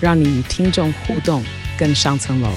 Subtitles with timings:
[0.00, 1.44] 让你与听众互动
[1.78, 2.50] 更上层楼。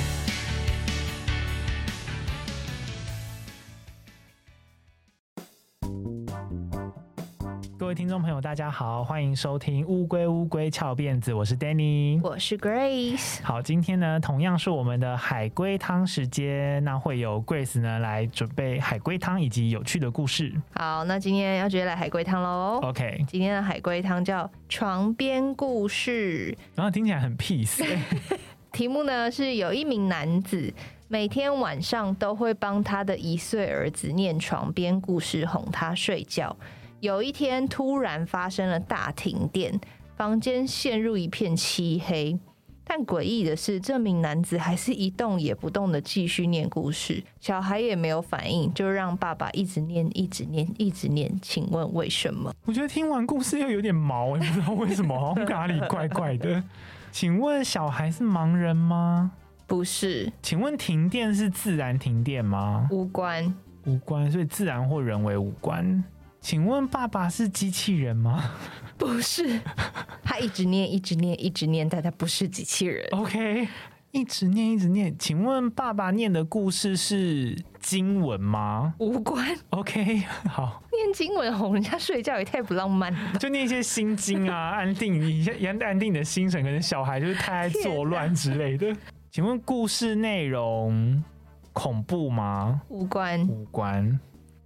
[8.42, 13.40] 大家好，欢迎收听乌龟乌龟翘辫子，我是 Danny，我是 Grace。
[13.44, 20.52] 好，今天呢，同样是我们的海龟汤时间，那会有 Grace 呢来准备海龟汤以及有趣的故事。
[20.74, 22.80] 好，那今天要直接来海龟汤喽。
[22.82, 27.86] OK，今天的海龟汤叫床边故事，然后听起来很 peace。
[28.74, 30.74] 题目呢是有一名男子
[31.10, 36.58] 每天晚上都会帮他的一岁儿子念床边故事，哄他睡觉。
[37.02, 39.82] 有一天，突然发生了大停电，
[40.16, 42.40] 房间陷入一片漆黑。
[42.84, 51.36] 但诡异的是，这名男子还是一动也不动的继续念故事，小孩也没有反应，就让爸爸一直念，一直念，一直念。
[51.42, 52.54] 请问为什么？
[52.66, 56.64] 我觉得听完故事又有点毛，也不知道为什么，好像哪里怪怪的。
[57.12, 59.32] 请问小孩是盲人吗？
[59.66, 60.32] 不是。
[60.44, 62.88] 请问停电是自然停电吗？
[62.92, 63.52] 无关，
[63.86, 66.04] 无关，所以自然或人为无关。
[66.42, 68.52] 请问爸爸是机器人吗？
[68.98, 69.60] 不是，
[70.24, 73.08] 他一直念，一直念，一直念，但他不是机器人。
[73.12, 73.68] OK，
[74.12, 75.16] 一直念，一直念。
[75.20, 78.96] 请问爸爸念的故事是经文吗？
[78.98, 79.56] 无关。
[79.70, 80.18] OK，
[80.50, 80.82] 好。
[80.92, 83.34] 念经文哄人家睡觉也太不浪漫了。
[83.40, 86.62] 就念一些心经啊，安定你安安定你的心神。
[86.64, 88.96] 可能小孩就是太爱作乱之类的。
[89.30, 91.24] 请问故事内容
[91.72, 92.82] 恐怖吗？
[92.90, 94.20] 无关，无关。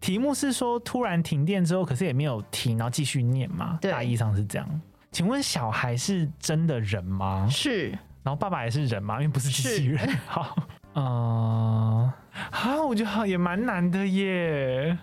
[0.06, 3.80] 题目是说突然停电之后，可是也没有停，然后继续念嘛？
[3.82, 4.82] 对，大意上是这样。
[5.12, 7.48] 请问小孩是真的人吗？
[7.50, 7.90] 是。
[8.22, 9.16] 然后爸爸也是人吗？
[9.16, 10.08] 因为不是机器人。
[10.30, 10.56] 好，
[10.94, 12.14] 嗯、呃，
[12.52, 14.96] 好，我觉得也蛮难的耶。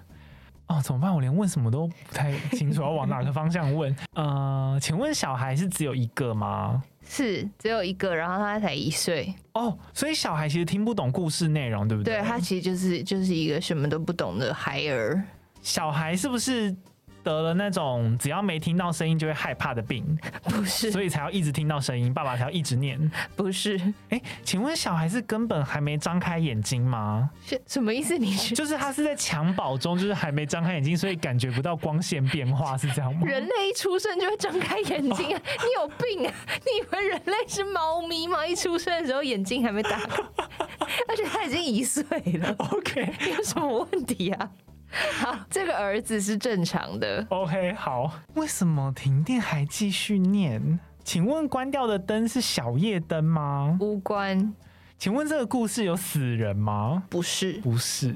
[0.68, 1.12] 哦，怎么办？
[1.12, 3.96] 我连问什么都不太清楚，要往哪个方向问？
[4.14, 6.80] 呃，请问小孩是只有一个吗？
[7.14, 12.14] 是只有一个，然后他才一岁哦，所以小孩其实听不懂故事内容，对不对？
[12.14, 15.22] 对，他其实就是就是一个什么都不懂的孩儿。
[15.60, 16.74] 小孩是不是？
[17.22, 20.04] 得了那种只要没听到声音就会害怕的病，
[20.44, 22.98] 不是，所以才要一直听到声音，爸爸才要一直念，
[23.36, 23.76] 不是。
[24.10, 27.30] 哎、欸，请问小孩是根本还没张开眼睛吗？
[27.44, 28.18] 是什么意思？
[28.18, 33.26] 你是就是他是在襁褓中，就是还没张开眼睛，所以感觉不到光线变化，是这样吗？
[33.26, 35.38] 人类一出生就会张开眼睛啊？
[35.38, 36.34] 哦、 你有病啊？
[36.64, 38.46] 你以为人类是猫咪吗？
[38.46, 40.22] 一出生的时候眼睛还没打开，
[41.08, 42.04] 而且他已经一岁
[42.38, 42.54] 了。
[42.72, 44.50] OK，有什么问题啊？
[44.92, 47.26] 好， 这个儿子是正常的。
[47.30, 48.12] OK，好。
[48.34, 50.78] 为什么停电还继续念？
[51.02, 53.76] 请问关掉的灯是小夜灯吗？
[53.80, 54.54] 无关。
[54.98, 57.02] 请问这个故事有死人吗？
[57.10, 58.14] 不是，不是。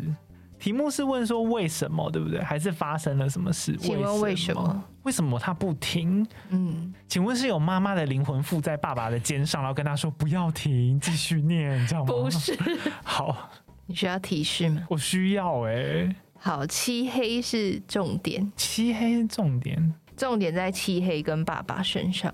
[0.58, 2.40] 题目是问说为什么，对不对？
[2.42, 3.76] 还是发生了什么事？
[3.76, 4.84] 请问为什么？
[5.02, 6.26] 为什么他不停？
[6.50, 12.06] 嗯，请问是有妈妈的灵魂附在爸爸的肩上，然后跟他说不要停，继续念，你知道吗？
[12.06, 12.56] 不是。
[13.04, 13.50] 好，
[13.86, 14.82] 你需要提示吗？
[14.88, 16.16] 我需要哎、欸。
[16.38, 18.52] 好，漆黑是重点。
[18.56, 22.32] 漆黑是重点，重点在漆黑跟爸爸身上。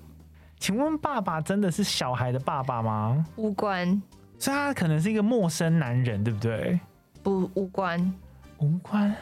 [0.59, 3.25] 请问爸爸真的是小孩的爸爸吗？
[3.35, 4.01] 无关，
[4.37, 6.79] 所以他可能是一个陌生男人，对不对？
[7.21, 8.13] 不，无关，
[8.59, 9.13] 无关。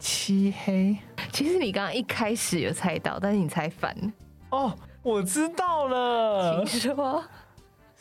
[0.00, 0.96] 漆黑，
[1.30, 4.12] 其实你刚刚一开始有猜到，但是你猜反了。
[4.50, 7.22] 哦，我知道了，请说。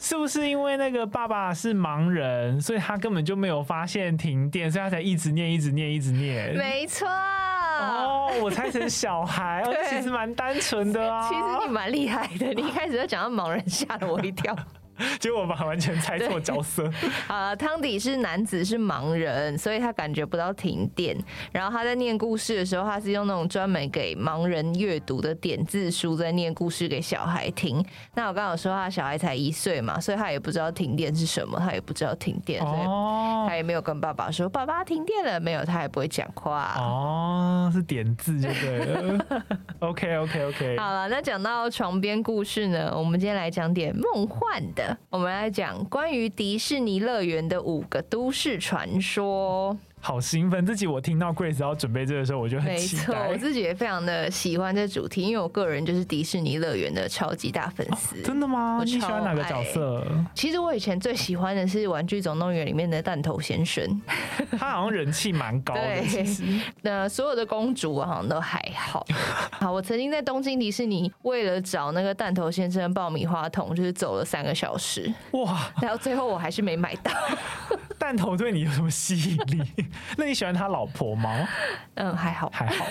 [0.01, 6.56] 是不是因为那个爸爸是盲人，所以他根本就没有发现停电，所以他才一直念、一直念、一直念？
[6.56, 7.07] 没错。
[7.07, 11.29] 哦，我猜成小孩， 其实蛮单纯的啊。
[11.29, 14.56] 其实你蛮厉害的，你一开始就讲到盲人，吓了我一跳。
[15.19, 16.89] 结果我把完全猜错角色。
[17.27, 21.17] 啊， 汤底是男子是盲人，所以他感觉不到停电。
[21.51, 27.83] 然后他在念故事的时候，他是用那种专门给盲人阅读的点字书在念故事给小孩听。
[28.13, 36.75] 那我刚刚有说他小孩才一岁嘛，所以他也不知道停电是什么，他也不知道停电，所以他也没有跟爸爸说：“爸爸停电了没有？”他也不会讲话。
[36.77, 39.25] 哦，是点字就对了。
[39.79, 40.77] OK OK OK。
[40.77, 44.81] 好了，那讲到床边故事呢，我们今天来讲点梦幻的。
[45.10, 49.78] 我们来讲关于迪士尼乐园的五个都市传说。
[50.01, 50.65] 好兴奋！
[50.65, 53.03] 自己我听到 Grace 要准备这个时候，我就很期待。
[53.03, 58.15] 没错，我自己也非常的喜欢这主题，因为我个人就是迪士尼乐园的超级大粉丝。
[58.18, 58.19] 哦。
[58.25, 58.77] 真的吗？
[58.80, 60.06] 我你喜欢哪个角色？
[60.33, 64.01] 其实我以前最喜欢的是《玩具总动员》里面的弹头先生，
[64.57, 65.81] 他好像人气蛮高的。
[65.81, 66.25] 对，
[66.81, 69.06] 那所有的公主我好像都还好。
[69.53, 75.13] 好，我曾经在东京迪士尼为了找那个弹头先生爆米花桶，就是走了三个小时。
[75.33, 75.71] 哇！
[75.80, 77.12] 然后最后我还是没买到。
[78.00, 79.62] 弹头对你有什么吸引力？
[80.17, 81.47] 那你喜欢他老婆吗？
[81.95, 82.85] 嗯，还好，还好，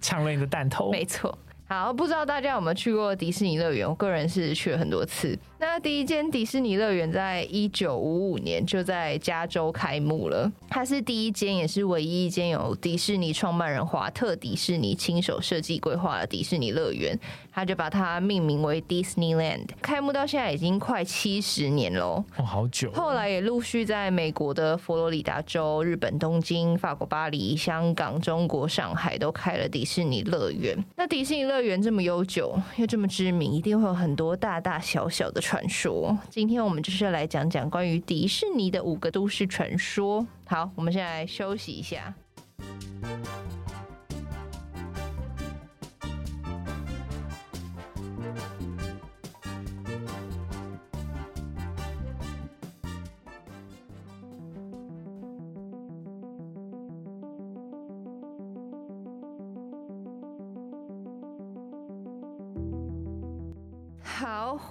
[0.00, 0.90] 抢了你的弹头。
[0.92, 1.36] 没错。
[1.68, 3.86] 好，不知道大家有没有去过迪士尼乐园？
[3.86, 5.38] 我个人是去了很多次。
[5.60, 17.18] 那第一间迪士尼乐园在一九五五年就在加州开幕了，它是第一间也是唯一一间有迪士尼创办人华特迪士尼亲手设计规划的迪士尼乐园，
[17.52, 19.66] 他就把它命名为 Disneyland。
[19.82, 22.92] 开幕到现在已经快七十年喽，哦，好久。
[22.92, 30.76] 后来也陆续在美国的佛罗里达州、日本东京、法国巴黎、香港、中国上海都开了迪士尼乐园。
[30.96, 36.14] 那迪士尼乐园这么悠久又这么知名，一定会有很多大大小小的传说。
[36.28, 40.26] 今天我们就是要来讲讲关于迪士尼的五个都市传说。
[40.44, 42.12] 好，我们先来休息一下。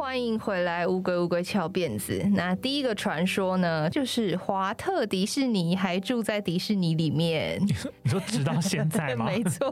[0.08, 2.26] 欢迎回来，乌龟乌龟翘辫子。
[2.34, 7.62] 那第一个传说呢，就是华特迪士尼还住在迪士尼里面。
[7.62, 9.26] 你说直到现在吗？
[9.30, 9.70] 没错。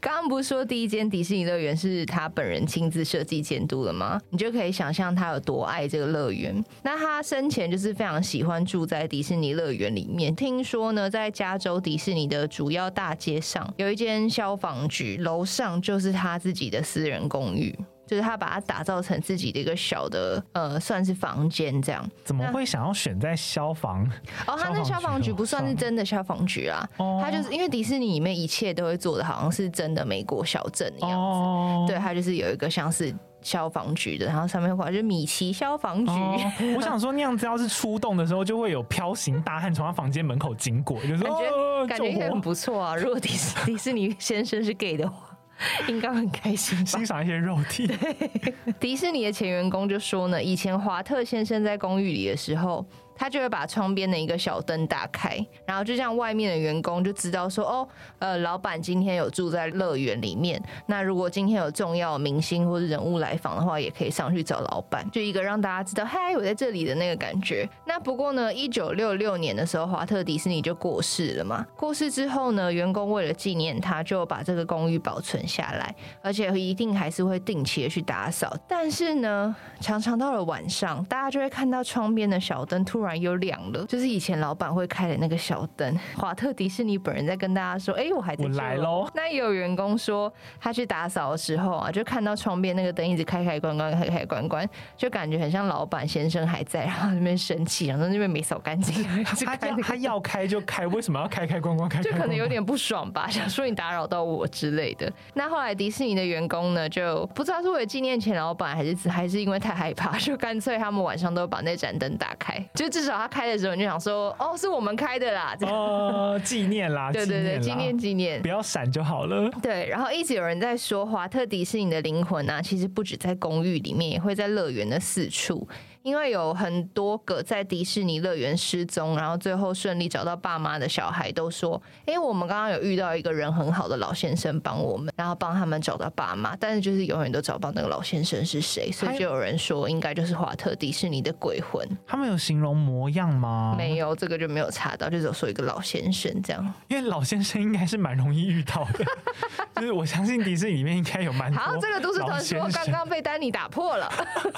[0.00, 4.20] 刚刚不是说第一间迪士尼乐园是他本人亲自设计监督的吗？
[4.30, 6.64] 你就可以想象他有多爱这个乐园。
[6.84, 10.32] 那他生前就是非常喜欢住在迪士尼乐园里面。
[10.32, 17.76] 听说呢，在加州迪士尼的主要大街上有一间消防局，楼上就是他自己的私人公寓。
[18.06, 22.06] 就是他把它打造成自己的一个小的呃，算是房间这样。
[22.24, 24.04] 怎么会想要选在消防？
[24.46, 26.88] 哦，他那消防局不算是真的消防局啊，
[27.20, 31.14] 他就是因为迪士尼里面一切都会做的好像是真的美国小镇的样子。
[31.16, 36.12] 哦，对，他就是有一个像是消防局的，然后上面画就是米奇消防局。
[36.12, 36.36] 哦。
[36.76, 42.96] 我想说那样子要是出动的时候，就会有飘形大汉从他房间门口经过，就是感觉感觉也很不错啊。
[42.96, 45.28] 如果迪士 迪士尼先生是 gay 的话。
[45.88, 47.90] 应该很开心，欣赏一些肉体。
[48.80, 52.84] 迪士尼的前员工就说呢，以前华特先生在公寓里的时候。
[53.16, 57.88] 他就会把窗边的一个小灯打开，然后就像外面的员工就知道说，哦，
[58.18, 60.60] 呃，老板今天有住在乐园里面。
[60.86, 67.68] 那如果今天有重要明星或者人物来访的话，也可以上去找老板，就一个让大家知道，嗨，我在这里的那个感觉。
[67.86, 71.64] 那不过呢，一九六六年的时候，华特迪士尼就过世了嘛。
[71.76, 78.52] 过世之后呢，员工为了纪念他，就把这个公寓保存下来，而且一定还是会定期的去打扫。
[78.66, 83.11] 但是呢，常常到了晚上，大家就会看到窗边的小灯突然。
[83.16, 85.98] 又亮了，就是以前老板会开的那个小灯。
[86.16, 89.08] 华特迪士尼本人在跟大家说：“哎、欸，我还在。”我来喽。
[89.14, 99.04] 那也有员工说，他去打扫的时候啊，就看到窗边那个灯一直开开关关，开开关关，就感觉很像老板先生还在，然后那边生气，然后那边没扫干净。
[99.24, 102.02] 他要他要开就开，为什么要开开关关开？
[102.02, 105.10] 就可能有点不爽吧，想说你打扰到我之类的。
[105.34, 119.50] 那后来迪士尼的员工呢，就不知道是为了纪念前老板，还是还是因为太害怕，就干脆他们晚上都把那盏灯打开，就至少他开的时候，你就想说，哦，是我们开的啦，哦，纪念啦， 对对对，纪念纪念，不要闪就好了。
[119.62, 125.66] 对，然后一直有人在说，华特迪士尼的灵魂啊，其实不止在公寓里面，也会在乐园的四处。
[126.02, 141.88] 因为有很多个在迪士尼乐园失踪，然后最后顺利找到爸妈的小孩都说：“哎，我们刚刚有遇到一个人很好的老先生帮我们，然后帮他们找到爸妈，但是就是永远都找不到那个老先生是谁，所以就有人说应该就是华特迪士尼的鬼魂。
[142.04, 143.76] 他们有形容模样吗？
[143.78, 146.74] 没有，这个就没有查到，就只有说一个老先生这样。
[146.88, 149.04] 因为老先生应该是蛮容易遇到的，
[149.80, 151.60] 就是我相信迪士尼里面应该有蛮多。
[151.60, 154.12] 好，这个都市传说刚刚被丹尼打破了，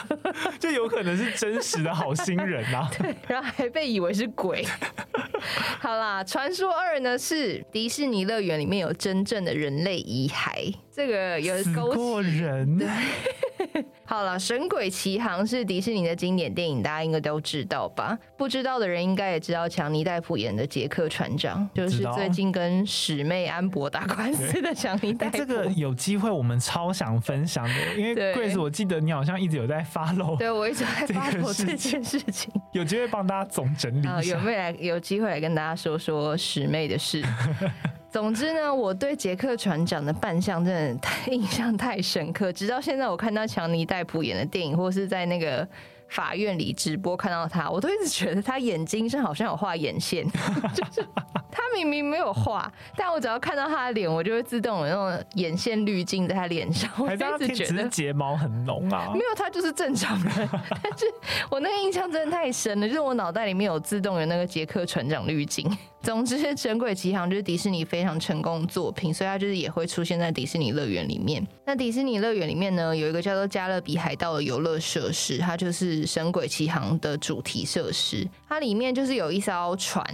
[0.59, 1.34] 就有可能是。
[1.37, 4.65] 真实的好心人啊， 对，然后还被以为是鬼。
[5.81, 12.89] 好啦，传说二呢是迪士尼乐园里面有真正的人类遗骸，这个有勾死过人，对，
[14.05, 18.17] 好了，《神鬼奇航》是迪士尼的经典电影，大家应该都知道吧？
[18.37, 25.37] 不知道的人应该也知道强尼戴普演的杰克船长，就是最近跟史妹安博打官司的强尼戴普。
[25.39, 37.23] 这个有机会我们超想分享的，因为 Grace，我记得你好像一直有在 follow，对我一直在 follow 这件事情， 有机会帮大家总整理一下，有没有来有机会来跟大家说说史妹的事？
[38.15, 45.67] 总之呢，我对杰克船长的扮相真的太印象太深刻，直到现在我看到强尼戴普演的电影，或是在那个。
[46.07, 50.25] 法院里直播看到他，我都一直觉得他眼睛上好像有画眼线，
[50.73, 51.05] 就是
[51.55, 56.91] 他明明没有画，但我只要看到他的脸，我就会自动有那种眼线滤镜在他脸上。
[56.99, 60.31] 我一直觉得睫毛很浓啊，没有，他就是正常的。
[60.83, 61.07] 但是
[61.49, 65.65] 我那个印象真的太深了，就是我脑袋里面有自动有那个杰克船长滤镜。
[66.03, 71.43] 总之，《神鬼奇航》就是迪士尼非常成功的作品，所以它就是也会出现在迪士尼乐园里面。
[71.65, 78.29] 那迪士尼乐园里面呢，有一个叫做加勒比海盗的游乐设施，它就是《神鬼奇航》的主题设施。
[78.47, 80.05] 它里面就是有一艘船。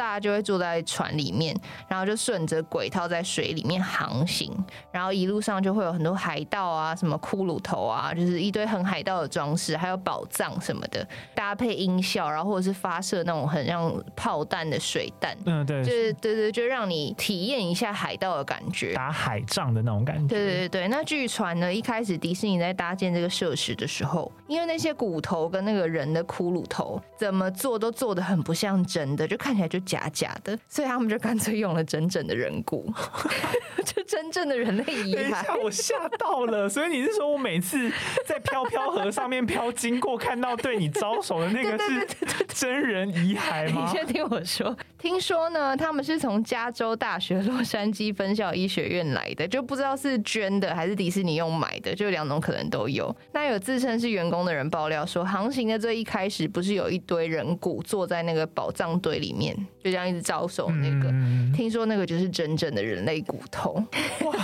[0.00, 1.54] 大家就会坐在船里面，
[1.86, 4.50] 然后就顺着轨道在水里面航行，
[4.90, 20.34] 然后一路上就会有很多海盗啊，什么骷髅头啊，就是一堆很海盗的装饰，还有宝藏什么的，搭配音效，然后或者是发射那种很像炮弹的水弹，嗯，对，就是对对，就让你体验一下海盗的感觉，打海仗的那种感觉。
[20.34, 29.80] 对对对，那据传呢，一开始迪士尼在搭建这个设施的时候，因为那些骨头跟那个人的骷髅头怎么做都做的很不像真的，就看起来就。
[29.90, 32.92] 假假的，所以他们就干脆用了真正的人骨，
[33.84, 35.16] 就真正的人类遗骸。
[35.16, 36.68] 等一下，我吓到了。
[36.68, 37.90] 所以你是说我每次
[38.26, 42.06] 在飘飘河上面飘经过，看到对你招手的那个是
[42.46, 43.84] 真人遗骸 吗？
[43.84, 53.12] 你先听我说，听说呢，他们是从加州大学洛杉矶分校医学院来的，就不知道是捐的还是迪士尼用买的，就两种可能都有。
[53.32, 59.54] 那有自称是员工的人爆料说，航行的最一开始不是有一堆人骨坐在那个宝藏堆里面。
[59.82, 61.10] 就这样一直招手，那个、
[61.56, 63.82] 听说那个就是真正的人类骨头。
[64.24, 64.34] 哇，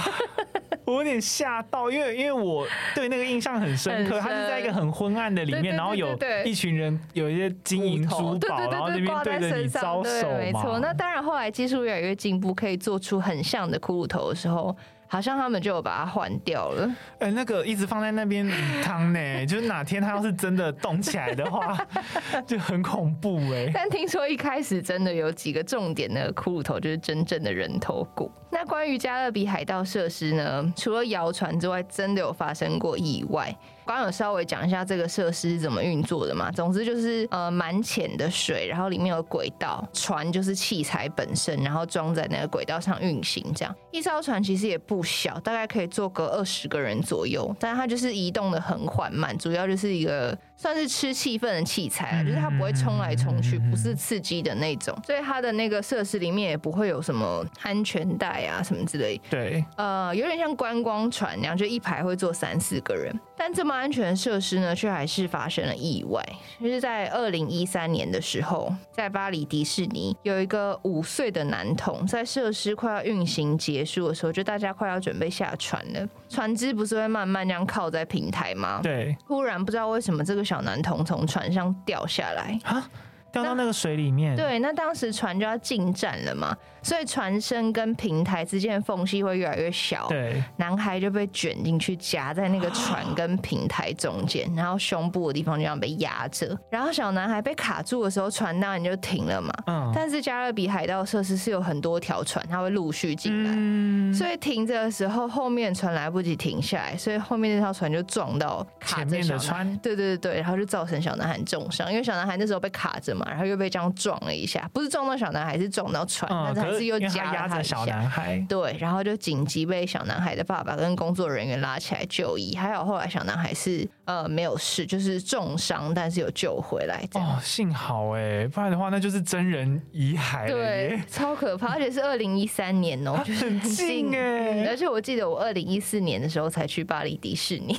[0.87, 10.39] 我有点吓到，因为因为我对那个印象很深刻，它深是在一个很昏暗的里面，然后有一群人有一些金银珠宝，然后那边对着你招手嘛。
[10.39, 14.75] 没错，那当然后来技术越来越进步，可以做出很像的骷髅头的时候。
[15.09, 16.87] 好像他们就有把它换掉了。
[17.21, 18.49] 哎、欸，那个一直放在那边
[18.83, 21.79] 汤呢， 就是哪天它要是真的动起来的话，
[22.47, 23.71] 就很恐怖哎。
[23.73, 28.31] 但听说一开始真的有几个重点的骷髅头，就是真正的人头骨。
[28.51, 30.73] 那关于加勒比海盗设施呢？
[30.77, 33.55] 除了谣传之外，真的有发生过意外。
[33.87, 36.51] 刚刚有稍微讲一下这个设施怎么运作的嘛？
[36.51, 43.45] 总之就是呃蛮浅的水，然后里面有轨道，船就是器材本身，然后装在那个轨道上运行。
[43.55, 59.21] 这样一艘船其实也不小，大概可以坐个二十个人左右，但它就是移动的很缓慢，主要就是一个算是吃气氛的器材，就是它不会冲来冲去，不是刺激的那种，所以它的那个设施里面也不会有什么安全带啊什么之类。
[59.31, 63.77] 对，呃，有点像观光船那样，就一排会坐三四个人，但这么。
[63.77, 66.25] 安全设施呢，却还是发生了意外。
[66.59, 78.81] 就是在二零一三年的时候，在巴黎迪士尼有一个五岁的男童，在设施快要运行结束的时候，就大家快要准备下船了，船只不是会慢慢这样靠在平台吗？
[78.83, 79.15] 对。
[79.29, 82.59] 突然不知道为什么这个小男童从船上掉下来。
[82.63, 82.89] 啊，
[83.33, 84.35] 掉到那个水里面。
[84.37, 86.57] 对，那当时船就要进站了嘛。
[86.83, 99.53] 所以船身跟平台之间的缝隙会越来越小，对，男孩就被卷进去夹在那个船 跟平台中间，然后胸部的地方就这样被压着，然后小男孩被卡住的时候，船当然就停了嘛。
[99.67, 99.91] 嗯。
[99.93, 116.77] 但是加勒比海盗设施是有很多条船，它会陆续进来，嗯，所以停着的时候，后面船来不及停下来，所以后面那条船就撞到卡着小男孩，对对对对，然后就造成小男孩重伤，因为小男孩那时候被卡着嘛，然后又被这样撞了一下，不是撞到小男孩，是撞到船，嗯，但是。
[116.77, 127.03] 是又夹压着小男孩，对，然后就紧急被小男孩的爸爸跟工作人员拉起来就医，还好后来小男孩是呃没有事，就是重伤，但是有救回来。
[127.15, 137.75] 哦，幸好哎，不然的话那就是真人遗骸，对，超可怕，而且是二零一三年哦， 就是很近哎，而且我记得我二零一四年的时候才去巴黎迪士尼，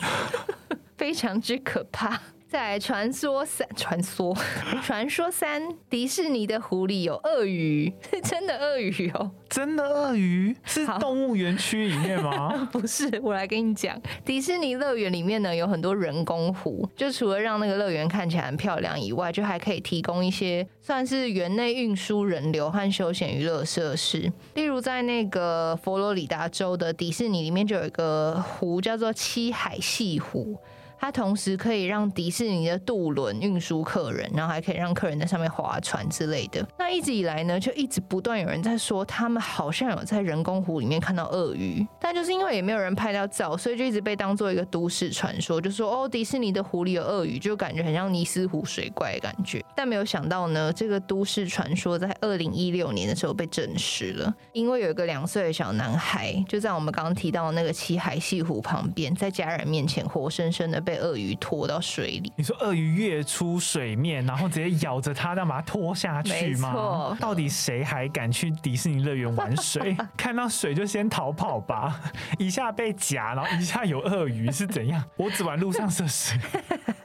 [0.98, 2.20] 非常之可怕。
[2.50, 4.34] 在传说三，传说
[4.82, 10.56] 传说三，迪士尼的湖里有鳄鱼，是 真的鳄鱼哦，真的鳄鱼？
[10.64, 12.68] 是动物园区里面吗？
[12.72, 30.58] 不是，我来跟你讲，迪士尼乐园里面呢有很多人工湖，就除了让那个乐园看起来很漂亮以外，就还可以提供一些算是园内运输人流和休闲娱乐设施，例如在那个佛罗里达州的迪士尼里面就有一个湖叫做七海潟湖。
[31.00, 36.66] 它同时可以让迪士尼的渡轮运输客人，然后还可以让客人在上面划船之类的。
[36.78, 49.64] 那一直以来呢，就一直不断有人在说，他们好像有在人工湖里面看到鳄鱼，但就是因为也没有人拍到照，所以就一直被当做一个都市传说，就说哦，迪士尼的湖里有鳄鱼，就感觉很像尼斯湖水怪的感觉。
[49.76, 62.32] 但没有想到呢，这个都市传说在二零一六年的时候被证实了，因为有一个两岁的小男孩就在我们刚刚提到的那个七海潟湖旁边，在家人面前活生生的被鳄鱼拖到水里。
[62.38, 66.70] 你说鳄鱼跃出水面，然后直接咬着它，这样把它拖下去吗？
[66.72, 67.18] 没错。
[67.20, 69.98] 到底谁还敢去迪士尼乐园玩水？
[70.16, 72.00] 看到水就先逃跑吧！
[72.40, 75.04] 一下被夹，然后一下有鳄鱼是怎样？
[75.18, 76.40] 我只玩陆上设施。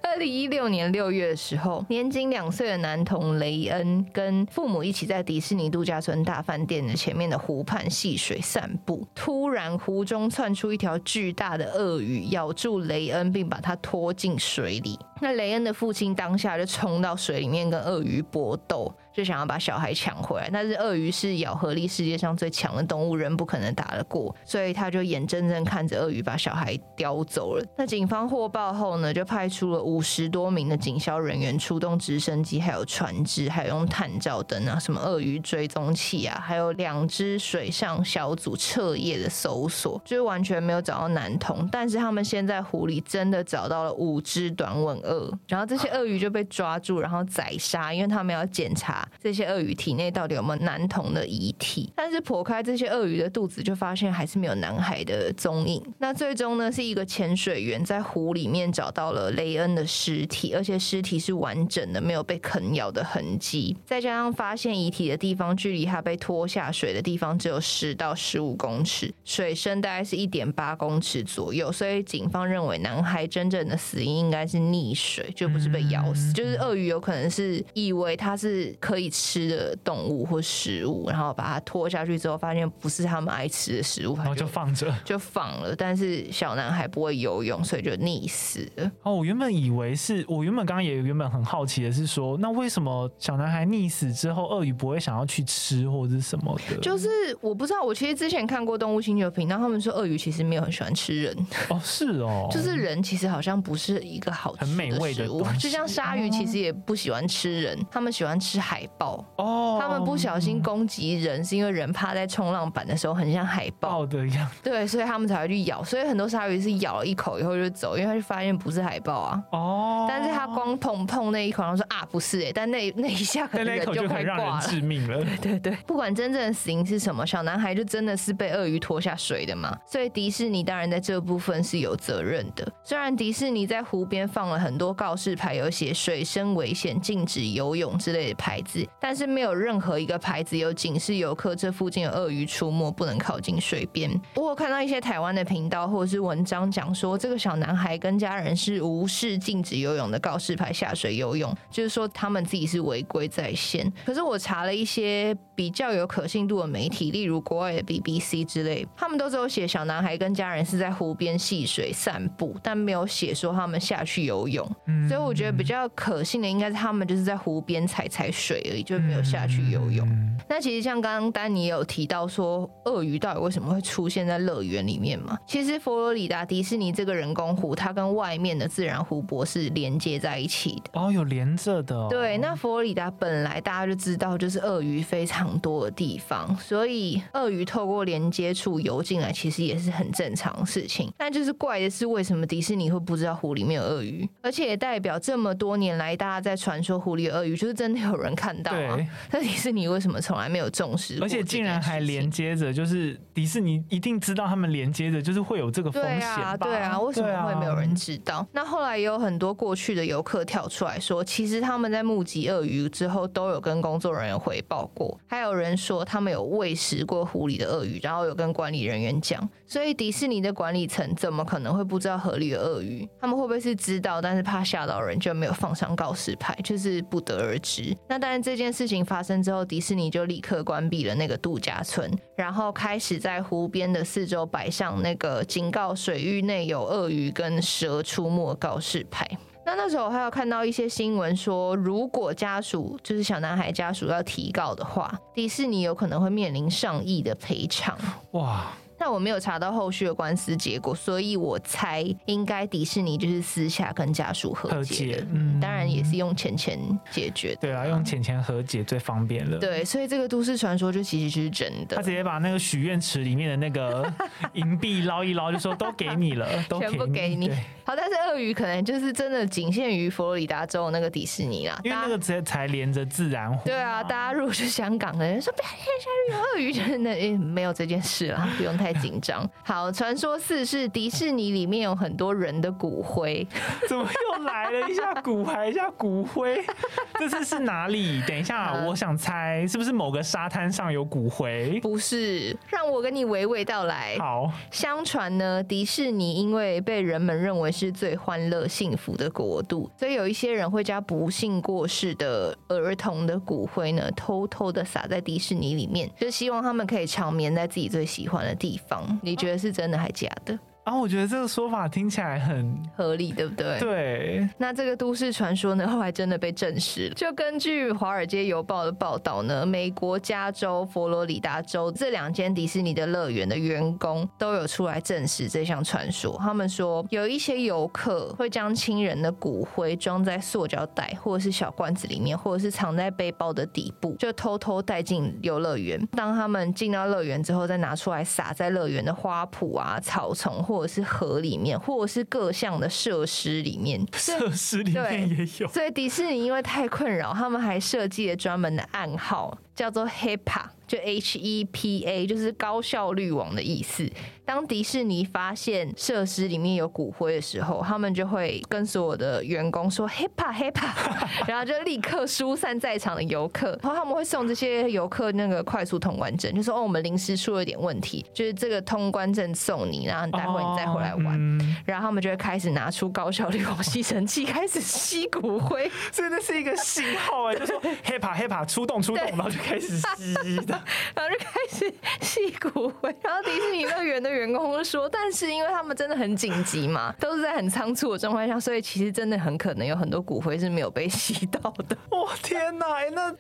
[0.03, 14.99] 二零一六年六月的时候，年仅两岁的男童雷恩跟父母一起在迪士尼度假村大饭店的前面的湖畔戏水散步，突然湖中窜出一条巨大的鳄鱼，咬住雷恩，并把他拖进水里。
[15.21, 18.93] 那雷恩的父亲当下就冲到水里面跟鳄鱼搏斗。
[19.13, 27.65] 就想要把小孩抢回来，但是鳄鱼是咬合力世界上最强的动物，人不可能打得过，所以他就眼睁睁看着鳄鱼把小孩叼走了。
[27.77, 41.69] 那警方获报后呢，就派出了五十多名的警消人员，出动直升机，还有船只，还有用探照灯啊，什么鳄鱼追踪器啊，还有两只水上小组彻夜的搜索，就是完全没有找到男童。
[41.71, 49.02] 但是他们现在湖里真的找到了五只短吻鳄，然后这些鳄鱼就被抓住，然后宰杀，因为他们要检查。
[49.21, 51.93] 这些鳄鱼体内到底有没有男童的遗体？
[51.95, 55.83] 但是剖开这些鳄鱼的肚子，就发现还是没有男孩的踪影。
[55.99, 63.77] 那最终呢，是一个潜水员在湖里面找到了雷恩的尸体，而且尸体是完整的，没有被啃咬的痕迹。
[63.87, 76.33] 再加上发现遗体的地方距离他被拖下水的地方只有十到十五公尺，水深大概是一点八公尺左右，所以警方认为男孩真正的死因应该是溺水，就不是被咬死。
[76.33, 78.77] 就是鳄鱼有可能是以为他是。
[78.93, 85.75] 可以吃的动物或食物，然后把它拖下去之后，发现不是他们爱吃的食物，然后就放着， 就放了。
[85.75, 88.93] 但是小男孩不会游泳，所以就溺死了。
[89.03, 96.77] 哦，我原本以为是，我原本刚刚也原本很好奇的是说，那为什么小男孩溺死之后，鳄鱼不会想要去吃或者是什么的？
[96.83, 97.09] 就是
[97.41, 101.35] 我不知道，我其实之前看过动物星球频道，他们说鳄鱼其实没有很喜欢吃人。
[101.71, 108.82] 哦，是哦，就是人其实好像不是一个好吃很美味的食物，就像鲨鱼其实也不喜欢吃人，他们喜欢吃海。
[108.83, 115.85] 海豹哦，他们不小心攻击人，是因为人趴在冲浪板的时候很像海豹的样子，对，所以他们才会去咬。
[115.85, 119.43] 所以很多鲨鱼是咬了一口以后就走，因为他就发现不是海豹啊。
[119.53, 125.23] 哦，但是他光碰碰那一口，然后说啊不是哎、欸，但那那一下 可能人就快挂了，致命了。
[125.23, 129.77] 对对对，不管真正的死因是什么，小男孩就真的是被鳄鱼拖下水的嘛。
[129.87, 132.67] 所以迪士尼当然在这部分是有责任的。
[132.83, 138.72] 虽然迪士尼在湖边放了很多告示牌，有写水深危险、禁止游泳之类的牌子。
[139.01, 144.11] 但是没有任何一个牌子有警示游客这附近有鳄鱼出没，不能靠近水边。
[144.35, 153.93] 我有看到一些台湾的频道或者是文章讲说，这个小男孩跟家人是无视禁止游泳的告示牌下水游泳，就是说他们自己是违规在先。
[154.05, 164.65] 可是我查了一些比较有可信度的媒体，例如国外的 BBC 之类，他们都只有写小男孩跟家人是在湖边戏水散步，但没有写说他们下去游泳。
[165.09, 168.62] 所以我觉得比较可信的应该是他们就是在湖边踩踩水。
[168.85, 170.09] 就没有下去游泳。
[170.09, 175.39] 嗯、那其实像刚刚丹尼也有提到说，鳄鱼到底为什么会出现在乐园里面嘛？
[175.47, 181.01] 其实佛罗里达迪士尼这个人工湖，它跟外面的自然湖泊是连接在一起的。
[181.01, 182.07] 哦，有连着的、哦。
[182.11, 191.13] 对，那佛罗里达本来大家就知道就是鳄鱼非常多的地方，所以鳄鱼透过连接处游进来，其实也是很正常的事情。
[191.17, 194.29] 但就是怪的是，为什么迪士尼会不知道湖里面有鳄鱼？
[194.43, 198.52] 而且也代表这么多年来，大家在传说湖里有鳄鱼，就是真的有人看。
[198.63, 201.19] 对，那迪士尼为什么从来没有重视？
[201.23, 206.19] 而且竟然还连接着，就是迪士尼一定知道他们连接着，就是会有这个风险。
[206.19, 208.39] 对啊，对啊，为什么会没有人知道？
[208.39, 215.19] 啊、那后来也有很多过去的游客跳出来说，其实他们在目击鳄鱼之后，都有跟工作人员回报过。
[215.29, 219.49] 还有人说他们有喂食过湖里的鳄鱼，然后有跟管理人员讲。
[219.67, 223.09] 所以迪士尼的管理层怎么可能会不知道河里的鳄鱼？
[223.21, 226.55] 他们会不会是知道，但是怕吓到人，就没有放上告示牌？
[226.63, 227.97] 就是不得而知。
[228.09, 239.27] 那当这件事情发生之后，迪士尼就立刻关闭了那个度假村，然后开始在湖边的四周摆上那个警告水域内有鳄鱼跟蛇出没告示牌。
[239.65, 247.97] 那那时候还有看到一些新闻说，如果家属就是小男孩家属要提告的话，迪士尼有可能会面临上亿的赔偿。
[248.33, 248.73] 哇！
[249.05, 256.79] 但我没有查到后续的官司结果，所以我猜应该迪士尼就是私下跟家属和解嗯，当然也是用钱钱
[257.11, 257.63] 解决的。
[257.63, 259.59] 对啊，用钱钱和解最方便了。
[259.59, 261.97] 对，所以这个都市传说就其实就是真的。
[261.97, 264.09] 他直接把那个许愿池里面的那个
[264.55, 267.51] 银币捞一捞，就说都给你了，都全部给你。
[267.85, 273.65] 好，但是鳄鱼可能就是真的仅限于佛罗里达州那个迪士尼啦，因为那个直接才连着自然湖。
[273.65, 279.49] 对啊，大家如果去香港的人说，不要天下有鳄鱼，真的没有这件事啊，不用太紧张。
[279.65, 283.47] 好，传说四是迪士尼里面有很多人的骨灰，
[283.89, 286.63] 怎么又来了一下骨牌一下骨灰？
[287.19, 288.21] 这次是哪里？
[288.27, 291.79] 等一下，我想猜是不是某个沙滩上有骨灰？
[291.81, 294.17] 不是，让我跟你娓娓道来。
[294.19, 309.19] 好，相传呢，迪士尼因为被人们认为是最欢乐幸福的国度，所以有一些人会将不幸过世的儿童的骨灰呢，偷偷的撒在迪士尼里面，就希望他们可以长眠在自己最喜欢的地方。
[309.23, 310.59] 你觉得是真的还假的？
[310.85, 313.79] 啊、我觉得这个说法听起来很合理，对不对？
[313.79, 314.49] 对。
[314.59, 317.15] 那这个都市传说呢，后来真的被证实了。
[317.15, 326.37] 就根据《华尔街邮报》的报道呢，美国加州、佛罗里达州这两间迪士尼的乐园的员工都有出来证实这项传说。
[326.41, 336.05] 他们说，有一些游客会将亲人的骨灰装在塑胶袋或者是小罐子里面，或者是藏在背包的底部，就偷偷带进游乐园。
[336.11, 340.61] 当他们进到乐园之后，再拿出来撒在乐园的花圃啊、草丛。
[340.73, 345.69] 或者是河里面，或者是各项的设施里面， 设施里面也有。
[345.69, 354.09] 所以迪士尼因为太困扰，他们还设计了专门的暗号，叫做 HEPA，就 H E P A，就是高效率网的意思。
[354.45, 360.89] 当迪士尼发现设施里面有骨灰的时候，他们就会跟所有的员工说 HEPA HEPA，
[361.47, 363.79] 然后就立刻疏散在场的游客。
[363.81, 371.27] 然后他们会送这些游客那个快速通关证，就说哦，我们临时出了点问题，就是这个通关证送你，然后待会你再回来玩。
[371.27, 375.89] 哦嗯、然后他们就会开始拿出高效率网吸尘器，开始吸骨灰。
[376.11, 380.83] 所以那是一个信号哎，就说 HEPA HEPA 出动出动，然后就开始吸的，
[381.15, 383.15] 然后就开始吸骨灰。
[383.23, 384.33] 然后迪士尼乐园的。
[384.33, 391.95] 员工说，但是因为他们真的很紧急嘛，都是在很仓促的状况下，所以其实真的很可能有很多骨灰是没有被吸到的。
[392.11, 392.95] 我，天哪！
[392.95, 393.31] 欸、那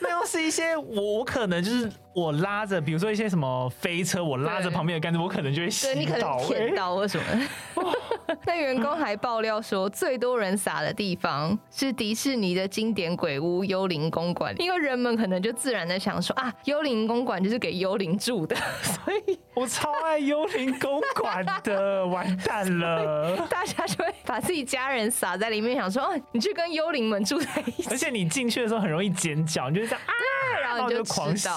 [0.00, 5.92] 那要是一些我我可能就是我拉着，比如说一些什么飞车，我拉着旁边的杆子，我可能就会吸到。
[5.92, 7.24] 对，你可能舔到或什么。
[8.46, 30.12] 那员工还爆料说，最多人撒的地方是迪士尼的经典鬼屋幽灵公馆，因为人们可能就自然的想说啊，幽灵公馆就是给幽灵住的， 所以我超爱幽灵公馆的，完蛋了， 大家就会把自己家人撒在里面，想说哦，你去跟幽灵们住在一起，而且你进去的时候很容易尖叫，你就是这样啊，
[30.62, 31.48] 然后你就狂吸。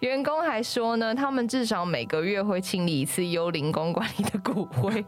[0.00, 5.04] 员工还说呢，他们至少每个月会清理一次幽灵公馆里的骨灰。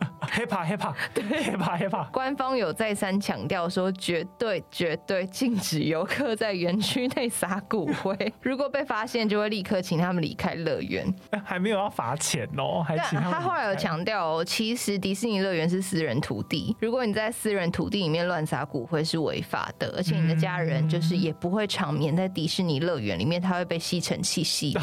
[0.71, 11.13] HEPA HEPA 对 HEPA HEPA 官方有再三强调说，绝对绝对禁止游客在园区内撒骨灰， 如果被发现，就会立刻请他们离开乐园。
[11.45, 24.81] 还没有要罚钱哦，还请他，他后来有强调哦，其实迪士尼乐园是私人土地，如果你在私人土地里面乱撒骨灰是违法的，而且你的家人就是也不会长眠在迪士尼乐园里面，他会被吸尘器吸走。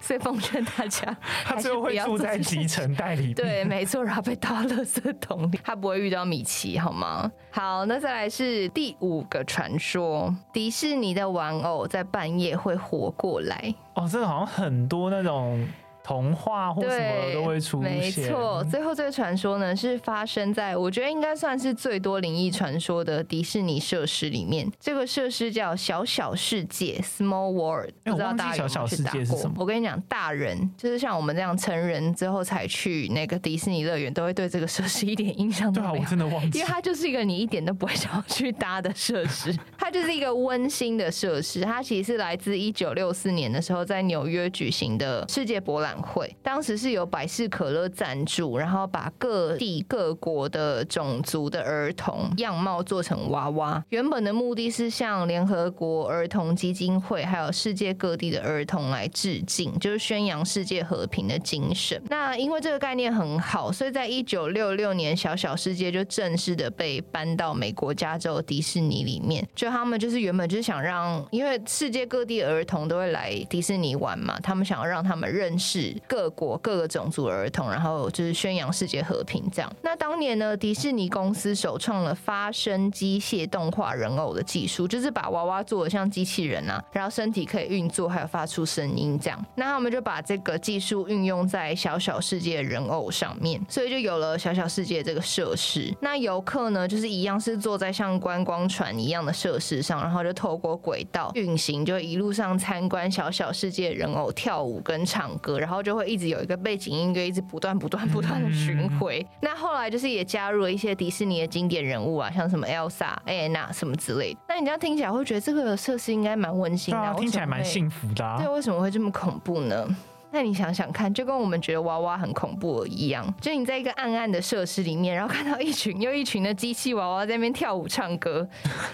[0.00, 3.34] 所以奉劝大家，他最后会住在集成袋里面。
[3.34, 7.30] 对，没错，然后被倒垃圾桶里，他不会遇到米奇，好吗？
[7.50, 13.74] 好，那再来是第五个传说：迪士尼的玩偶在半夜会活过来。
[13.94, 15.66] 哦，这个好像很多那种。
[16.04, 17.90] 童话或什么都会出现。
[17.90, 24.70] 没错，最后这个传说呢，是发生在我觉得应该算是最多灵异传说的迪士尼设施里面。
[24.78, 29.50] 这个设施叫小小世界 （Small World），不知道大家有没有去打过？
[29.56, 35.92] 我跟你讲，大人就是像我们这样成人之后才去那个迪士尼乐园，都会对这个设施一点印象都没有。
[35.94, 39.56] 对啊，我真的忘记，因为它就是一个你一点都不会想要去搭的设施。
[39.78, 41.62] 它就是一个温馨的设施。
[41.62, 53.82] 它其实是来自一九六四年的时候在纽约举行的世界博览会当时是由百事可乐赞助，然后把各地各国的种族的儿童样貌做成娃娃。
[53.90, 62.00] 原本的目的是向联合国儿童基金会还有世界各地的儿童来致敬，就是宣扬世界和平的精神。
[62.08, 69.46] 那因为这个概念很好，所以在一九六六年，小小世界就正式的被搬到美国加州迪士尼里面。
[69.54, 75.83] 就他们就是原本就是想让，因为世界各地儿童都会来迪士尼玩嘛，他们想要让他们认识。
[76.06, 79.72] 各国各个种族儿童，然后就是宣扬世界和平这样。
[79.82, 89.46] 那当年呢，迪士尼公司首创了发声机械动画人偶的技术，就是把娃娃做的像机器人啊，然后身体可以运作，还有发出声音这样。
[89.54, 95.92] 那他们就把这个技术运用在小小世界人偶上面，所以就有了小小世界这个设施。
[96.00, 109.26] 那游客呢，就是一样是坐在像观光船一样的设施上，然后就透过轨道运行，就一路上参观小小世界人偶跳舞跟唱歌，然后就会一直有一个背景音乐，一直不断不断不断的巡回。
[109.40, 114.40] 那后来就是也加入了一些迪士尼的经典人物啊，像什么 Elsa、Anna 什么之类的。
[114.48, 118.38] 那你这样听起来会觉得这个设施应该蛮温馨的，啊，听起来蛮幸福的，啊。
[118.38, 119.86] 对，为什么会这么恐怖呢？
[120.34, 128.44] 那你想想看，就跟我们觉得娃娃很恐怖一样，就你在一个暗暗的设施里面，然后看到一群又一群的机器娃娃在那边跳舞唱歌，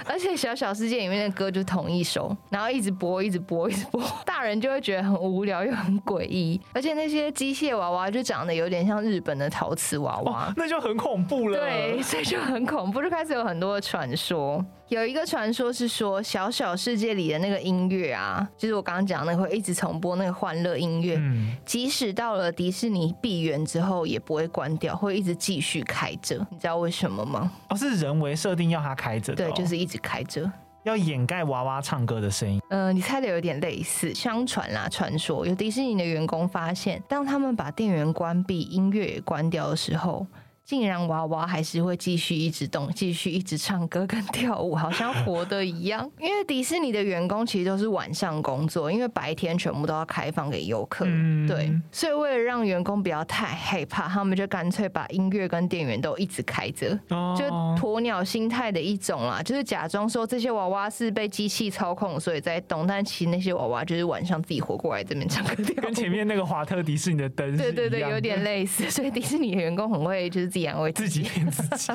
[0.04, 11.58] 而且小小世界里面的歌就同一首，然后一直播，一直播，一直播， 大人就会觉得很无聊又很诡异，而且那些机械娃娃就长得有点像日本的陶瓷娃娃，哦，那就很恐怖了。
[11.58, 14.62] 对，所以就很恐怖，就开始有很多的传说。
[14.90, 26.44] 有一个传说是说，小小世界里的那个音乐啊，就是我刚刚讲的那个会一直重播那个欢乐音乐，嗯，即使到了迪士尼闭园之后也不会关掉，会一直继续开着。
[26.50, 27.52] 你知道为什么吗？
[27.68, 29.44] 哦，是人为设定要它开着的。
[29.44, 30.50] 对，就是一直开着，
[30.82, 32.60] 要掩盖娃娃唱歌的声音。
[32.70, 34.12] 嗯、呃，你猜的有点类似。
[34.12, 40.26] 相传啦，传说有迪士尼的员工发现，当他们把电源关闭，音乐也关掉的时候。
[40.70, 46.08] 竟然娃娃还是会继续一直动，继续一直唱歌跟跳舞，好像活的一样。
[46.20, 51.04] 因为迪士尼的员工其实都是晚上工作，因为白天全部都要开放给游客。
[51.08, 57.44] 嗯，对，所以为了让员工不要太害怕，他们就干脆把音乐跟电源都一直开着，哦，就
[57.84, 65.80] 鸵鸟心态的一种啦，就是假装说这些娃娃是被机器操控，所以在动，但其实那些娃娃就是晚上自己活过来这边唱歌跳舞。
[65.80, 68.88] 跟前面那个华特迪士尼的灯，对对对，有点类似。
[68.88, 70.59] 所以迪士尼的员工很会就是自己。
[70.94, 71.92] 自己骗自己，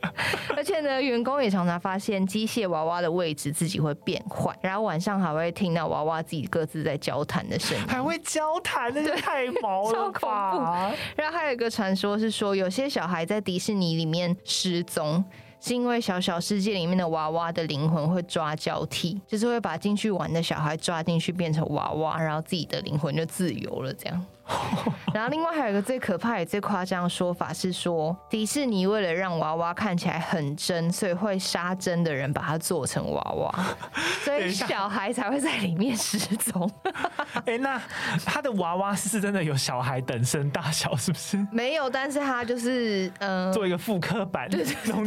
[0.56, 10.20] 而且呢，员工也常常发现机械娃娃的位置自己会变换，然后晚上还会听到娃娃自己各自在交谈的声音，还会交谈，那就太毛了吧？
[10.20, 10.96] 超恐怖。
[11.16, 15.24] 然后还有一个传说是说，有些小孩在迪士尼里面失踪，
[15.60, 24.26] 是因为小小世界里面的娃娃的灵魂会抓交替，就是会把进去玩的小孩抓进去变成娃娃，然后自己的灵魂就自由了，这样。
[25.14, 33.64] 然后，另外还有一个最可怕也最夸张的说法是说，迪士尼为了让娃娃看起来很真，所以会杀真的人把它做成娃娃，
[34.24, 36.70] 所以小孩才会在里面失踪。
[37.46, 37.80] 哎，那
[38.24, 41.46] 他的娃娃是真的有小孩等身大小，是不是？
[41.52, 45.04] 没有，但是他就是嗯，呃、做一个复刻版，对对对，就很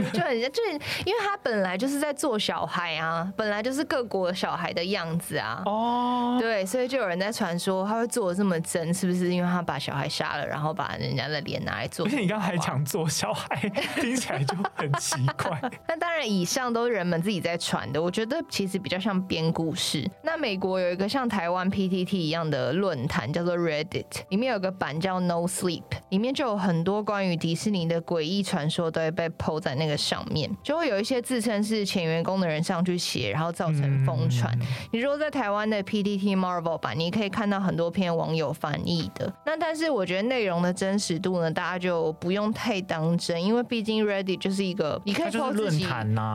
[0.51, 0.71] 就是，
[1.05, 5.63] 因为他本来就是在做小孩啊，本来就是各国小孩的样子啊。
[5.65, 9.24] 哦，对，所以就有人在传说他会做的这么真，是不是？
[9.29, 12.05] 因为他把小孩杀了，然后把人家的脸拿来做。
[12.05, 15.59] 而且你刚才讲做小孩，听起来就很奇怪。
[15.87, 18.01] 那当然，以上都是人们自己在传的。
[18.01, 20.09] 我觉得其实比较像编故事。
[20.23, 30.49] 那美国有一个像台湾 PTT 一样的论坛，叫做 Reddit，里面有个版叫 No Sleep，里面就有很多关于迪士尼的诡异传说都会被 po 在那个上面。
[30.63, 34.51] 就会有一些自称是前员工的人上去写，然后造成疯传。
[34.59, 39.09] 嗯、你如果在台湾的 PTT Marvel 版，你可以看到很多篇网友翻译。
[39.45, 45.87] 那但是我觉得内容的真实度呢，大家就不用太当真，因为毕竟 Reddit 就是一个你可以 po 自己，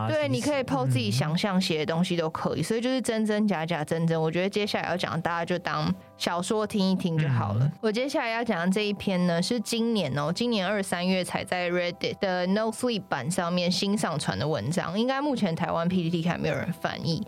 [0.07, 4.19] 对，你可以 po 自己想象写的东西都可以，所以就是真真假假真真。
[4.19, 7.71] 我觉得接下来要讲，大家就当小说听一听就好了。
[7.81, 17.25] 我接下来要讲的这一篇呢，是今年哦，今年二三月才在 Reddit 的 No Sleep 版上面新上传的文章，应该目前台湾 PPT 还没有人翻译。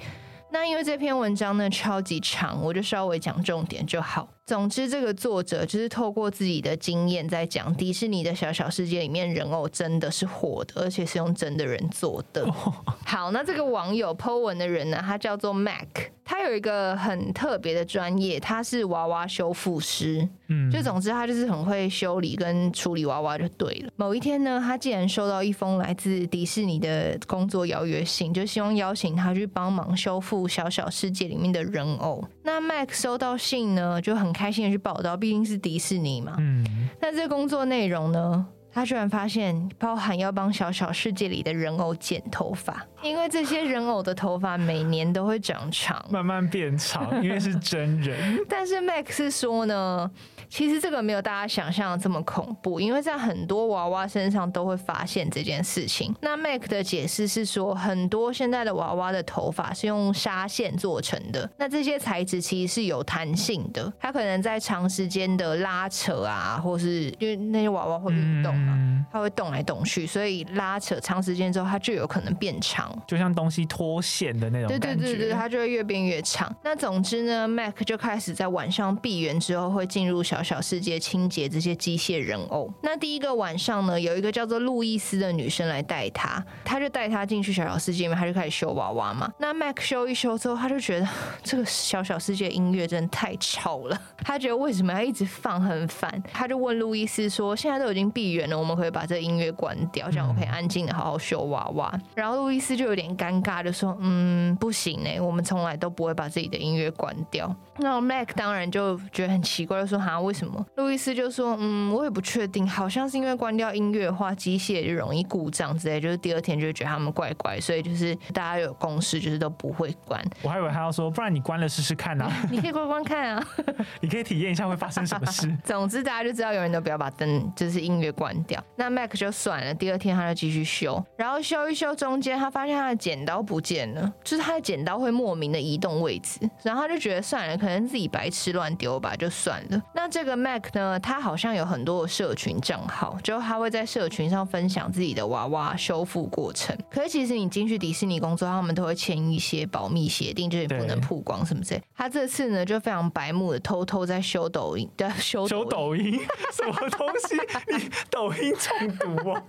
[0.51, 4.27] 那因为这篇文章呢超级长，我就稍微讲重点就好。
[4.45, 12.45] 总之，这个作者就是透过自己的经验在讲迪士尼的小小世界里面人偶真的是活的，而且是用真的人做的。
[13.06, 15.88] 好，那这个网友 po 文的人呢，他叫做 Mac，
[16.25, 20.27] 他有一个很特别的专业，他是娃娃修复师。
[20.49, 23.91] 嗯，就总之他就是很会修理跟处理娃娃就对了。
[23.95, 32.21] 某一天呢，他竟然收到一封来自迪士尼的工作邀约信，就希望邀请他去帮忙修复小小世界里面的人偶。
[32.43, 36.36] 那 Mac 收到信呢，就很开心的去报道，毕竟是迪士尼嘛。
[36.39, 36.89] 嗯。
[37.01, 48.38] 那这工作内容呢，他居然发现包含要帮小小世界里的人偶剪头发，因为这些人偶的头发每年都会长长，慢慢变长，因为是真人。
[48.49, 50.09] 但是 Max 说呢，
[50.49, 56.13] 其实这个没有大家想象的这么恐怖，因为在很多娃娃身上都会发现这件事情。
[56.19, 74.88] 那 Mac 的解释是说，很多现在的娃娃的头发是用纱线做成的，那这些材质其实是有弹性的，它可能在长时间的拉扯啊，或是因为那些娃娃会运动嘛，嗯、它会动来动去，所以拉扯长时间之后，它就有可能变长，就像东西脱线的那种感觉。
[74.88, 76.54] 对对对对，它就会越变越长。
[76.63, 82.71] 那总之呢，Mac 就开始在晚上闭园之后会进入小小世界清洁这些机械人偶。
[82.82, 89.32] 那第一个晚上呢，有一个叫做路易斯的女生来带他，他就带他进去小小世界里面，他就开始修娃娃嘛。
[89.39, 91.08] 那 Mac 修一修之后，他就觉得
[91.43, 122.31] 这个小小世界音乐真的太吵了，他觉得为什么要一直放很烦，他就问路易斯说：“现在都已经闭园了，我们可以把这音乐关掉，这样我可以安静的好好修娃娃。”然后路易斯就有点尴尬，就说：“嗯，不行哎，我们从来都不会把自己的音乐关掉。”那 Mac 当然就觉得很奇怪，就说：“哈，为什么？”路易斯就说：“嗯，我也不确定，好像是因为关掉音乐的话，机械就容易故障之类，就是第二天就会觉得他们怪怪，所以就是大家有共识，就是都不会关。”我还以为他要说：“不然你关了试试看啊。
[122.51, 123.47] ”你可以关关看啊，
[124.01, 125.51] 你可以体验一下会发生什么事。
[125.65, 128.63] 总之，大家就知道永远都不要把灯，就是音乐关掉。
[128.75, 139.82] 那 Mac 就算了，第二天他就继续修，然后修一修，中间他发现他的剪刀不见了，就是他的剪刀会莫名的移动位置，然后他就觉得算了，可能自己白痴乱丢吧，就算了。
[139.93, 146.77] 那这个 Mac 呢，他好像有很多的社群账号，就他会在社群上分享自己的娃娃修复过程。
[146.89, 151.82] 可是其实你进去迪士尼工作，他们都会签一些保密协定，就是不能曝光什么之类。
[151.95, 156.19] 他这次呢，就非常白目的偷偷在修抖音，对，修修抖音
[156.51, 157.36] 什么东西？
[157.77, 159.43] 你抖音中毒哦！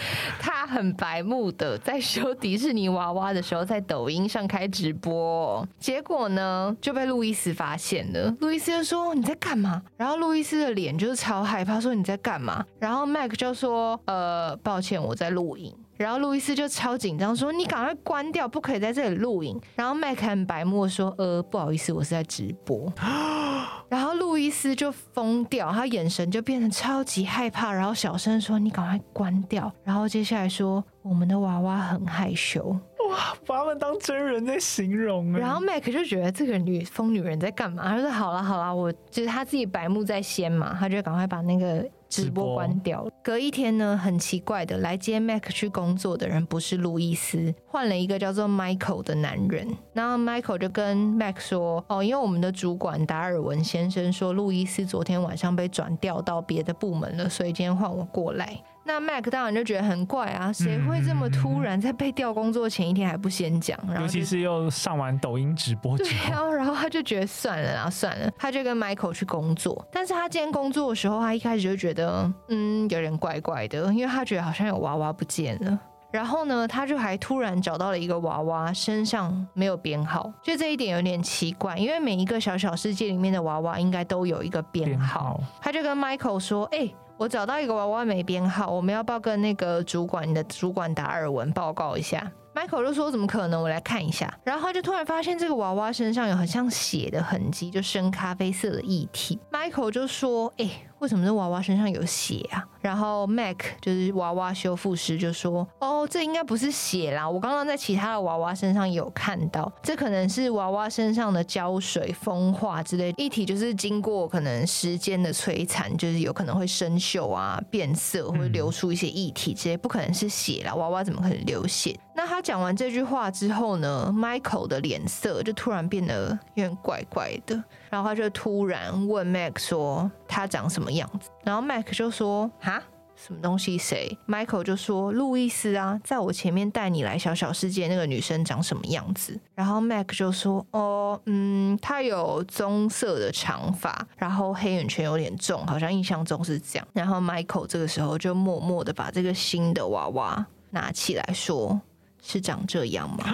[0.38, 8.34] 他很白目的在修迪士尼娃娃的时候，在抖音上开直播，结果呢就被路易斯发现了。
[8.40, 22.92] 路易斯就说：“你在干嘛？”然后路易斯的脸就是超害怕，说：“你在干嘛？”然后麦克就说：“呃，抱歉，我在录影。”然后路易斯就超紧张，说：“你赶快关掉，不可以在这里录影。”然后麦克很白目说：“呃，不好意思，我是在直播。”
[23.90, 32.62] 然后路易斯就疯掉，他眼神就变得超级害怕，然后小声说：“你赶快关掉。”然后接下来说：“我们的娃娃很害羞。”
[33.08, 35.32] 哇，把他们当真人在形容。
[35.32, 37.88] 然后 Mac 就觉得这个女疯女人在干嘛？
[37.88, 43.10] 他说：“好了好了，我就是他自己白目在先嘛，他就赶快把那个。”直播关掉了。
[43.22, 49.68] 隔一天呢，很奇怪的，来接 Mac 去工作的人不是路易斯，换了一个叫做 Michael 的男人。
[49.92, 63.78] 然后 Michael 就跟 Mac 说：“哦，因为我们的主管达尔文先生说，路易斯昨天晚上被转调到别的部门了，所以今天换我过来。”那 Mac 当然就觉得很怪啊，谁会这么突然，在被调工作前一天还不先讲？
[63.86, 69.86] 然后尤其是又上完抖音直播，对啊， 然后他就觉得算了，啊算了，他就跟 Michael 去工作。
[69.92, 75.78] 但是他今天工作的时候，他一开始就觉得，嗯，有点怪怪的，因为他觉得好像有娃娃不见了。
[76.10, 85.38] 然后呢，他就还突然找到了一个娃娃，身上没有编号，就这一点有点奇怪，因为每一个小小世界里面的娃娃应该都有一个编号。
[85.60, 86.94] 他就跟 Michael 说，哎、欸。
[87.18, 92.30] 我找到一个娃娃没编号，我们要不要跟那个主管，你的主管达尔文报告一下。
[92.54, 93.60] Michael 就说：“怎么可能？
[93.60, 99.36] 我来看一下。”然后他就突然发现这个娃娃身上有很像血的痕迹，就深咖啡色的液体。
[99.50, 100.70] Michael 就说：“哎、”
[101.00, 102.64] 为什么这娃娃身上有血啊？
[102.80, 120.74] 然后 Mac 就是娃娃修复师就说：“哦，这应该不是血啦，我刚刚在其他的娃娃身上有看到，这可能是娃娃身上的胶水风化之类的液体，就是经过可能时间的摧残，就是有可能会生锈啊、变色，或者流出一些液体这些，不可能是血啦。
[120.74, 132.82] 娃娃怎么可能流血？”那他讲完这句话之后呢，Michael 的脸色就突然变得有点怪怪的，然后他就突然问 Mac 说：“他长什么样子？”然后 Mac 就说：“哈，
[133.16, 133.76] 什么东西？
[133.78, 151.80] 谁？”Michael 就说：“路易斯啊，在我前面带你来小小世界那个女生长什么样子？”然后 Mac 就说：“哦，嗯，她有棕色的长发，然后黑眼圈有点重，好像印象中是这样。”然后 Michael 这个时候就默默的把这个新的娃娃拿起来说。
[152.20, 153.24] 是长这样吗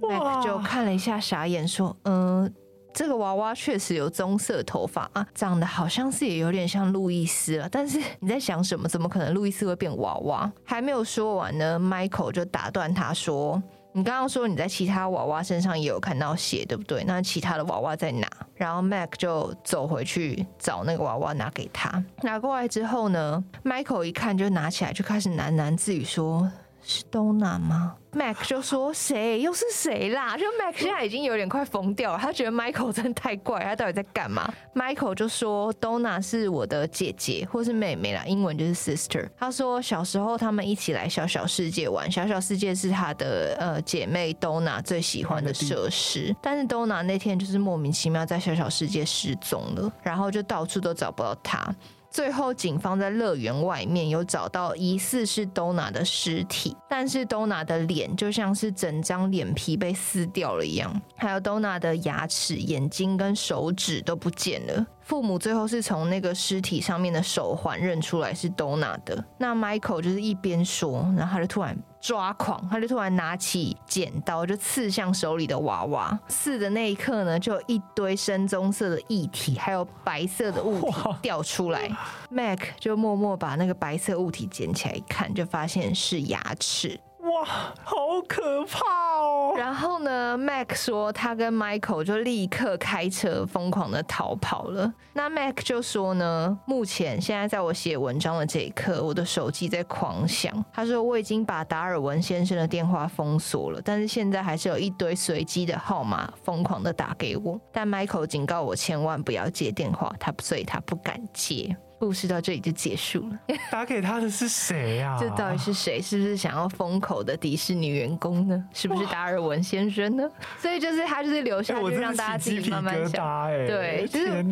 [0.00, 2.50] ？Mac 就看了一下，傻眼说：“嗯、呃，
[2.96, 7.68] 这个娃娃确实有棕色头发啊，长得好像是也有点像路易斯了。
[7.70, 8.88] 但是你在想什么？
[8.88, 17.04] 怎么可能路易斯会变娃娃？”还没有说完呢，Michael 就打断他说：“你刚刚说你在其他娃娃身上也有看到血，对不对？
[17.04, 22.02] 那其他的娃娃在哪？”然后 Mac 就走回去找那个娃娃拿给他。
[22.22, 26.50] 拿过来之后呢，Michael 一看就拿起来就开始喃喃自语说。
[26.86, 30.36] 是 Donna 吗？Mac 就说，谁又是谁啦？
[30.36, 39.28] 就 Mac 现在已经有点快疯掉了，他觉得 Michael 真的太怪，他到底在干嘛？Michael 就说 Donna 是我的姐姐或是妹妹啦，英文就是 sister。
[39.36, 51.74] 他说小时候他们一起来小小世界玩，小小世界是他的呃姐妹 Donna 最喜欢的设施，但是 Donna 那天就是莫名其妙在小小世界失踪了，然后就到处都找不到她。
[52.16, 64.86] 最后，警方在乐园外面有找到疑似是 Donna 的尸体，但是 Donna 的脸就像是整张脸皮被撕掉了一样，还有 Donna 的牙齿、眼睛跟手指都不见了。
[65.06, 69.24] 父母最后是从那个尸体上面的手环认出来是 Donna 的。
[69.38, 76.18] 那 Michael 就是一边说，然后他就突然抓狂，他就突然拿起剪刀就刺向手里的娃娃。
[76.26, 81.88] 刺的那一刻呢，就有一堆深棕色的液体，还有白色的物体掉出来。
[82.28, 86.98] Mac 就默默把那个白色物体捡起来一看，就发现是牙齿。
[87.36, 87.44] 哇，
[87.84, 89.54] 好可怕哦！
[89.58, 94.90] 然后呢，Mac 说他跟 Michael 就立刻开车疯狂的逃跑了。
[95.12, 100.64] 那 Mac 就说呢，目前现在在我写文章的这一刻，我的手机在狂响。
[100.72, 107.60] 他说我已经把达尔文先生的电话封锁了，但是现在还是有一堆随机的号码疯狂的打给我。
[107.70, 111.76] 但 Michael 警告我千万不要接电话，他所以他不敢接。
[111.98, 113.38] 故事到这里就结束了。
[113.70, 115.16] 打给他的是谁呀？
[115.18, 116.00] 这到底是谁？
[116.00, 118.64] 是不是想要封口的迪士尼员工呢？
[118.72, 120.28] 是不是达尔文先生呢？
[120.58, 123.48] 所以就是他就是留下，就让大家自己慢慢想。
[123.66, 124.42] 对，就是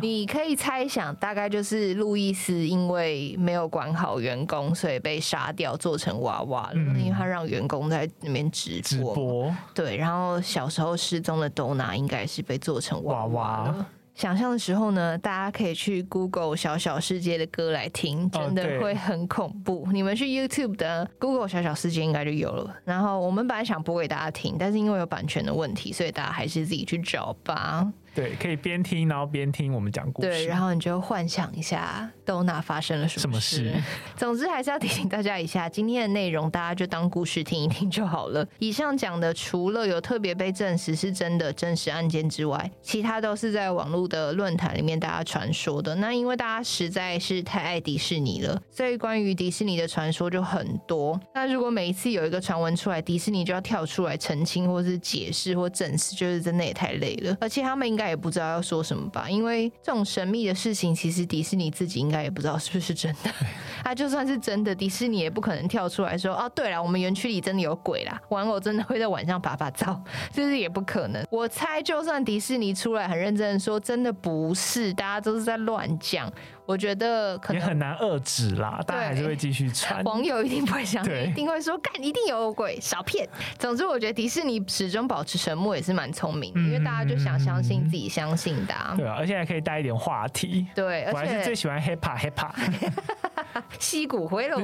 [0.00, 6.74] 你可以猜想，大概就是路易斯因为没有管好员工，所以被杀掉，做成娃娃了。
[6.74, 8.82] 因为他让员工在那边直播。
[8.82, 9.56] 直播。
[9.74, 13.86] 对，然后小时候失踪的 Donna 应该是被做成娃娃了。
[14.14, 19.80] 想象的时候呢，大家可以去 Google《小小世界》的歌来听，真的会很恐怖。
[19.80, 22.76] Oh, 你们去 YouTube 的 Google《小小世界》应该就有了。
[22.84, 27.90] 然后我们本来想播给大家听，但是因为有版权的问题，所以大家还是自己去找吧。
[28.14, 30.28] 对，可以边听，然后边听我们讲故事。
[30.28, 33.56] 对，然后你就幻想一下 Donna 发生了什么事。
[33.56, 33.82] 什么事？
[34.18, 38.46] 总之还是要提醒大家一下，今天的内容大家就当故事听一听就好了。
[38.58, 45.94] 以上讲的除了有特别被证实是真的真实案件之外，其他都是在网络的论坛里面大家传说的。
[45.94, 51.18] 那因为大家实在是太爱迪士尼了，所以关于迪士尼的传说就很多。
[51.34, 57.34] 那如果每一次有一个传闻出来，迪士尼就要跳出来澄清或是解释或证实，就是真的也太累了。
[57.40, 58.01] 而且他们应该。
[58.08, 63.30] 也不知道要说什么吧，因为这种神秘的事情，其实迪士尼自己应该也不知道是不是真的。
[63.84, 70.00] 啊，就算是真的，迪士尼也不可能跳出来说：“哦，对了，我们园区里真的有鬼啦，玩偶真的会在晚上爬爬照。
[70.32, 71.26] ”这是也不可能。
[71.30, 76.32] 我猜，就算迪士尼出来很认真的说，真的不是，大家都是在乱讲。
[76.72, 80.02] 我觉得可能也很难遏制啦，大家还是会继续传。
[80.04, 83.28] 网友一定不会相信，一定会说干，一定有鬼，少骗。
[83.58, 88.94] 总之，我觉得迪士尼始终保持沉默也是蛮聪明的，嗯，因为大家就想相信自己相信的，啊。
[88.96, 90.66] 对啊，而且还可以带一点话题。
[90.74, 92.54] 对，我还是最喜欢 hip hop hip hop。
[93.78, 94.56] 吸骨灰了，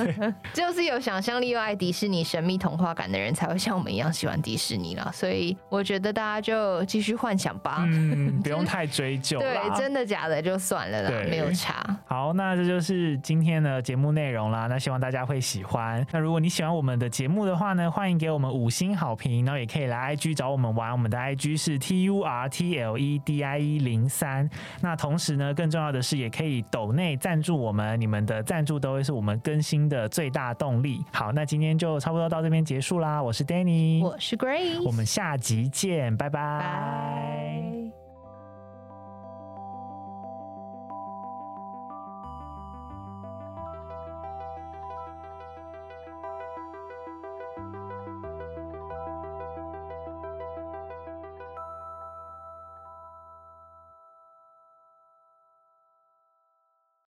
[0.52, 5.10] 就是有想象力又爱迪士尼神秘童话感的人才会像我们一样喜欢迪士尼了。
[5.12, 9.38] 所以我觉得大家就继续幻想吧，嗯， 不用太追究。
[9.38, 11.84] 对，真的假的就算了啦，没有差。
[12.06, 14.66] 好，那这就是今天的节目内容啦。
[14.66, 16.04] 那希望大家会喜欢。
[16.12, 20.92] 那如果你喜欢我们的节目的话呢，欢迎给我们五星好评，然后也可以来 IG 找我们玩。
[20.92, 24.48] 我们的 IG 是 T U R T L E D I E 零三。
[24.80, 31.04] 那同时呢，更重要的是也可以抖内赞助我们，你们的赞助都会是我们更新的最大动力。
[31.12, 33.20] 好，那今天就差不多到这边结束啦。
[33.20, 37.99] 我是 Danny，我是 Grace，我们下集见，拜拜。